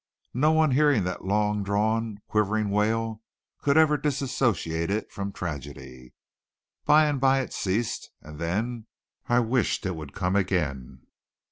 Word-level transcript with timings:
No 0.33 0.51
one 0.51 0.71
hearing 0.71 1.03
that 1.03 1.25
long 1.25 1.61
drawn, 1.63 2.17
quivering 2.27 2.71
wail 2.71 3.21
could 3.59 3.77
ever 3.77 3.97
disassociate 3.97 4.89
it 4.89 5.11
from 5.11 5.31
tragedy. 5.31 6.15
By 6.85 7.05
and 7.05 7.21
by 7.21 7.41
it 7.41 7.53
ceased, 7.53 8.09
and 8.19 8.39
then 8.39 8.87
I 9.29 9.41
wished 9.41 9.85
it 9.85 9.95
would 9.95 10.13
come 10.13 10.35
again. 10.35 11.05